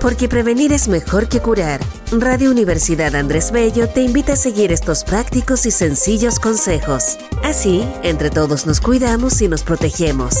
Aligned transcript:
Porque 0.00 0.28
prevenir 0.28 0.72
es 0.72 0.86
mejor 0.86 1.28
que 1.28 1.40
curar. 1.40 1.80
Radio 2.12 2.52
Universidad 2.52 3.16
Andrés 3.16 3.50
Bello 3.50 3.88
te 3.88 4.00
invita 4.00 4.34
a 4.34 4.36
seguir 4.36 4.70
estos 4.70 5.02
prácticos 5.02 5.66
y 5.66 5.72
sencillos 5.72 6.38
consejos. 6.38 7.18
Así, 7.42 7.84
entre 8.04 8.30
todos 8.30 8.64
nos 8.64 8.80
cuidamos 8.80 9.42
y 9.42 9.48
nos 9.48 9.64
protegemos. 9.64 10.36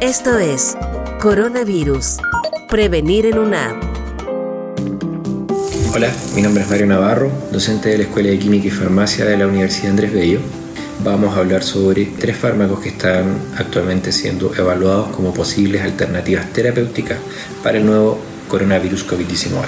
Esto 0.00 0.38
es 0.38 0.76
Coronavirus. 1.20 2.16
Prevenir 2.68 3.26
en 3.26 3.38
UNAM. 3.38 3.80
Hola, 5.94 6.12
mi 6.34 6.42
nombre 6.42 6.64
es 6.64 6.68
Mario 6.68 6.86
Navarro, 6.86 7.30
docente 7.52 7.90
de 7.90 7.98
la 7.98 8.04
Escuela 8.04 8.30
de 8.30 8.38
Química 8.40 8.66
y 8.66 8.70
Farmacia 8.70 9.24
de 9.24 9.36
la 9.36 9.46
Universidad 9.46 9.90
Andrés 9.90 10.12
Bello. 10.12 10.40
Vamos 11.04 11.36
a 11.36 11.38
hablar 11.38 11.62
sobre 11.62 12.06
tres 12.18 12.36
fármacos 12.36 12.80
que 12.80 12.88
están 12.88 13.38
actualmente 13.56 14.10
siendo 14.10 14.52
evaluados 14.52 15.10
como 15.14 15.32
posibles 15.32 15.82
alternativas 15.82 16.52
terapéuticas 16.52 17.18
para 17.62 17.78
el 17.78 17.86
nuevo 17.86 18.18
coronavirus 18.48 19.06
COVID-19. 19.06 19.62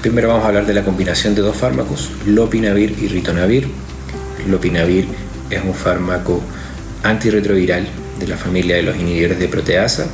Primero 0.00 0.28
vamos 0.28 0.44
a 0.44 0.48
hablar 0.48 0.66
de 0.66 0.74
la 0.74 0.82
combinación 0.82 1.34
de 1.34 1.42
dos 1.42 1.56
fármacos, 1.56 2.10
lopinavir 2.26 2.96
y 3.00 3.06
ritonavir. 3.06 3.68
Lopinavir 4.48 5.06
es 5.48 5.62
un 5.62 5.74
fármaco 5.74 6.42
antirretroviral 7.04 7.86
de 8.18 8.26
la 8.26 8.36
familia 8.36 8.76
de 8.76 8.82
los 8.82 8.96
inhibidores 8.96 9.38
de 9.38 9.48
proteasa, 9.48 10.06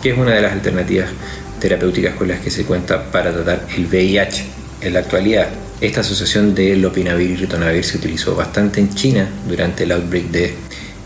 que 0.00 0.10
es 0.10 0.18
una 0.18 0.32
de 0.32 0.42
las 0.42 0.52
alternativas 0.52 1.10
terapéuticas 1.58 2.14
con 2.14 2.28
las 2.28 2.40
que 2.40 2.50
se 2.50 2.64
cuenta 2.64 3.10
para 3.10 3.32
tratar 3.32 3.66
el 3.76 3.86
VIH. 3.86 4.44
En 4.82 4.92
la 4.94 5.00
actualidad, 5.00 5.48
esta 5.80 6.00
asociación 6.00 6.54
de 6.54 6.76
lopinavir 6.76 7.30
y 7.30 7.36
ritonavir 7.36 7.84
se 7.84 7.96
utilizó 7.96 8.36
bastante 8.36 8.80
en 8.80 8.94
China 8.94 9.28
durante 9.48 9.84
el 9.84 9.92
outbreak 9.92 10.26
de 10.26 10.54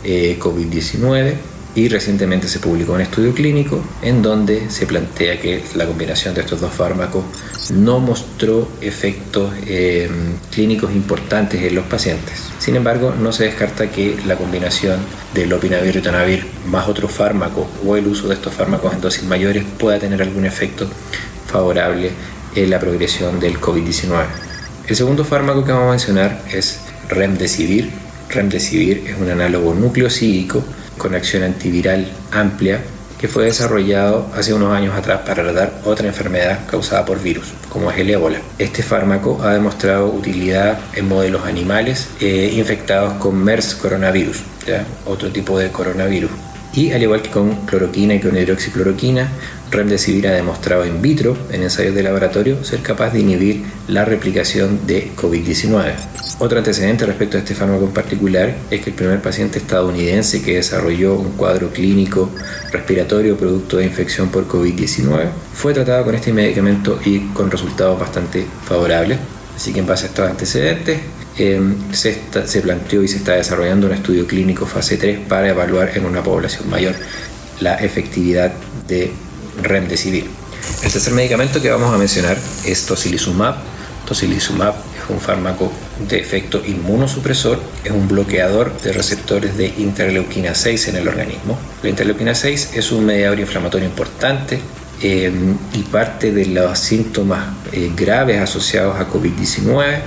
eh, 0.04 0.38
COVID-19 0.38 1.55
y 1.76 1.88
recientemente 1.88 2.48
se 2.48 2.58
publicó 2.58 2.94
un 2.94 3.02
estudio 3.02 3.34
clínico 3.34 3.84
en 4.00 4.22
donde 4.22 4.70
se 4.70 4.86
plantea 4.86 5.38
que 5.38 5.62
la 5.74 5.86
combinación 5.86 6.34
de 6.34 6.40
estos 6.40 6.58
dos 6.58 6.72
fármacos 6.72 7.22
no 7.70 8.00
mostró 8.00 8.66
efectos 8.80 9.52
eh, 9.66 10.08
clínicos 10.50 10.92
importantes 10.92 11.62
en 11.62 11.74
los 11.74 11.84
pacientes. 11.84 12.44
Sin 12.58 12.76
embargo, 12.76 13.14
no 13.20 13.30
se 13.30 13.44
descarta 13.44 13.90
que 13.90 14.18
la 14.26 14.36
combinación 14.36 15.00
de 15.34 15.46
lopinavir 15.46 15.88
y 15.88 15.92
ritonavir 15.92 16.46
más 16.66 16.88
otro 16.88 17.08
fármaco 17.08 17.68
o 17.84 17.94
el 17.94 18.06
uso 18.06 18.26
de 18.28 18.34
estos 18.34 18.54
fármacos 18.54 18.94
en 18.94 19.02
dosis 19.02 19.24
mayores 19.24 19.64
pueda 19.78 19.98
tener 19.98 20.22
algún 20.22 20.46
efecto 20.46 20.88
favorable 21.46 22.10
en 22.54 22.70
la 22.70 22.80
progresión 22.80 23.38
del 23.38 23.60
COVID-19. 23.60 24.24
El 24.88 24.96
segundo 24.96 25.26
fármaco 25.26 25.62
que 25.62 25.72
vamos 25.72 25.88
a 25.88 25.90
mencionar 25.90 26.42
es 26.50 26.80
remdesivir. 27.10 27.90
Remdesivir 28.30 29.04
es 29.08 29.18
un 29.20 29.28
análogo 29.28 29.74
nucleosídico 29.74 30.64
con 31.06 31.14
acción 31.14 31.44
antiviral 31.44 32.04
amplia 32.32 32.80
que 33.16 33.28
fue 33.28 33.44
desarrollado 33.44 34.28
hace 34.36 34.52
unos 34.52 34.74
años 34.74 34.92
atrás 34.92 35.20
para 35.24 35.44
tratar 35.44 35.72
otra 35.84 36.08
enfermedad 36.08 36.66
causada 36.68 37.04
por 37.04 37.22
virus, 37.22 37.52
como 37.68 37.92
es 37.92 37.98
el 37.98 38.10
ébola. 38.10 38.38
Este 38.58 38.82
fármaco 38.82 39.40
ha 39.40 39.52
demostrado 39.52 40.08
utilidad 40.08 40.76
en 40.94 41.06
modelos 41.06 41.46
animales 41.46 42.08
eh, 42.20 42.50
infectados 42.56 43.12
con 43.20 43.36
MERS 43.36 43.76
coronavirus, 43.76 44.42
otro 45.06 45.30
tipo 45.30 45.60
de 45.60 45.70
coronavirus. 45.70 46.32
Y 46.76 46.92
al 46.92 47.02
igual 47.02 47.22
que 47.22 47.30
con 47.30 47.64
cloroquina 47.64 48.14
y 48.14 48.20
con 48.20 48.36
hidroxicloroquina, 48.36 49.30
Remdesivir 49.70 50.28
ha 50.28 50.32
demostrado 50.32 50.84
in 50.84 51.00
vitro, 51.00 51.34
en 51.50 51.62
ensayos 51.62 51.94
de 51.94 52.02
laboratorio, 52.02 52.62
ser 52.64 52.82
capaz 52.82 53.14
de 53.14 53.20
inhibir 53.20 53.64
la 53.88 54.04
replicación 54.04 54.86
de 54.86 55.10
COVID-19. 55.16 55.94
Otro 56.38 56.58
antecedente 56.58 57.06
respecto 57.06 57.38
a 57.38 57.40
este 57.40 57.54
fármaco 57.54 57.86
en 57.86 57.92
particular 57.92 58.54
es 58.70 58.82
que 58.82 58.90
el 58.90 58.96
primer 58.96 59.22
paciente 59.22 59.58
estadounidense 59.58 60.42
que 60.42 60.56
desarrolló 60.56 61.14
un 61.14 61.32
cuadro 61.32 61.70
clínico 61.70 62.30
respiratorio 62.70 63.38
producto 63.38 63.78
de 63.78 63.86
infección 63.86 64.28
por 64.28 64.46
COVID-19 64.46 65.30
fue 65.54 65.72
tratado 65.72 66.04
con 66.04 66.14
este 66.14 66.34
medicamento 66.34 67.00
y 67.02 67.20
con 67.28 67.50
resultados 67.50 67.98
bastante 67.98 68.44
favorables. 68.66 69.18
Así 69.56 69.72
que 69.72 69.80
en 69.80 69.86
base 69.86 70.04
a 70.04 70.08
estos 70.08 70.28
antecedentes, 70.28 71.00
em, 71.38 71.92
se, 71.92 72.18
planteó 72.62 73.02
y 73.02 73.08
se 73.08 73.18
está 73.18 73.32
desarrollando 73.32 73.86
un 73.86 73.92
estudio 73.92 74.26
clínico 74.26 74.66
fase 74.66 74.96
3 74.96 75.20
para 75.28 75.48
evaluar 75.48 75.92
en 75.94 76.04
una 76.04 76.22
población 76.22 76.68
mayor 76.70 76.94
la 77.60 77.76
efectividad 77.76 78.52
de 78.86 79.12
remdesivir. 79.62 80.26
El 80.82 80.92
tercer 80.92 81.12
medicamento 81.12 81.60
que 81.60 81.70
vamos 81.70 81.94
a 81.94 81.98
mencionar 81.98 82.36
es 82.64 82.86
tocilizumab. 82.86 83.56
Tocilizumab 84.06 84.74
es 84.74 85.10
un 85.10 85.20
fármaco 85.20 85.72
de 86.08 86.18
efecto 86.18 86.62
inmunosupresor, 86.64 87.58
es 87.84 87.90
un 87.90 88.06
bloqueador 88.06 88.78
de 88.80 88.92
receptores 88.92 89.56
de 89.56 89.66
interleuquina 89.78 90.54
6 90.54 90.88
en 90.88 90.96
el 90.96 91.08
organismo. 91.08 91.58
La 91.82 91.88
interleuquina 91.88 92.34
6 92.34 92.70
es 92.74 92.92
un 92.92 93.06
mediador 93.06 93.40
inflamatorio 93.40 93.86
importante 93.86 94.60
eh, 95.02 95.30
y 95.74 95.82
parte 95.82 96.32
de 96.32 96.46
los 96.46 96.78
síntomas 96.78 97.48
eh, 97.72 97.90
graves 97.96 98.40
asociados 98.40 98.98
a 98.98 99.08
COVID-19 99.08 100.00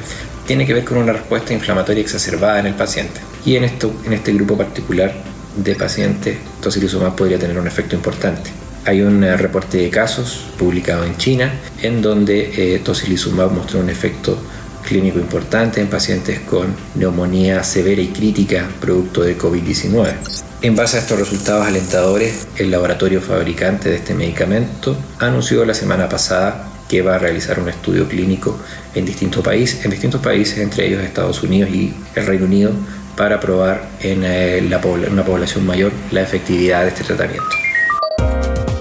tiene 0.49 0.65
que 0.65 0.73
ver 0.73 0.83
con 0.83 0.97
una 0.97 1.13
respuesta 1.13 1.53
inflamatoria 1.53 2.01
exacerbada 2.01 2.59
en 2.59 2.65
el 2.65 2.73
paciente. 2.73 3.21
Y 3.45 3.55
en, 3.55 3.65
esto, 3.65 3.93
en 4.03 4.13
este 4.13 4.33
grupo 4.33 4.57
particular 4.57 5.13
de 5.55 5.75
pacientes, 5.75 6.39
tocilizumab 6.59 7.15
podría 7.15 7.37
tener 7.37 7.59
un 7.59 7.67
efecto 7.67 7.95
importante. 7.95 8.49
Hay 8.83 9.03
un 9.03 9.23
eh, 9.23 9.37
reporte 9.37 9.77
de 9.77 9.91
casos 9.91 10.47
publicado 10.57 11.05
en 11.05 11.15
China 11.17 11.53
en 11.83 12.01
donde 12.01 12.73
eh, 12.75 12.79
tocilizumab 12.79 13.51
mostró 13.51 13.79
un 13.79 13.91
efecto 13.91 14.41
clínico 14.87 15.19
importante 15.19 15.81
en 15.81 15.87
pacientes 15.87 16.39
con 16.39 16.73
neumonía 16.95 17.63
severa 17.63 18.01
y 18.01 18.07
crítica 18.07 18.67
producto 18.81 19.21
de 19.21 19.37
COVID-19. 19.37 20.15
En 20.63 20.75
base 20.75 20.97
a 20.97 21.01
estos 21.01 21.19
resultados 21.19 21.67
alentadores, 21.67 22.47
el 22.57 22.71
laboratorio 22.71 23.21
fabricante 23.21 23.89
de 23.89 23.97
este 23.97 24.15
medicamento 24.15 24.97
anunció 25.19 25.63
la 25.63 25.75
semana 25.75 26.09
pasada 26.09 26.69
que 26.89 27.01
va 27.01 27.15
a 27.15 27.19
realizar 27.19 27.59
un 27.59 27.69
estudio 27.69 28.07
clínico 28.09 28.59
en 28.93 29.05
distintos 29.05 29.41
países, 29.43 29.85
en 29.85 29.91
distintos 29.91 30.19
países, 30.19 30.57
entre 30.57 30.87
ellos 30.87 31.01
Estados 31.01 31.41
Unidos 31.43 31.69
y 31.69 31.93
el 32.15 32.25
Reino 32.25 32.45
Unido, 32.45 32.71
para 33.15 33.39
probar 33.39 33.87
en 34.01 34.23
eh, 34.25 34.61
una 35.09 35.23
población 35.23 35.65
mayor 35.65 35.93
la 36.11 36.21
efectividad 36.21 36.83
de 36.83 36.89
este 36.89 37.03
tratamiento 37.05 37.45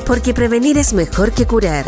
porque 0.08 0.32
prevenir 0.32 0.78
es 0.78 0.94
mejor 0.94 1.32
que 1.32 1.46
curar. 1.46 1.84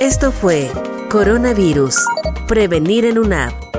Esto 0.00 0.32
fue 0.32 0.70
Coronavirus. 1.10 2.06
Prevenir 2.48 3.04
en 3.04 3.18
UNAP 3.18 3.73